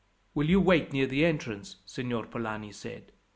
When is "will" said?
0.33-0.49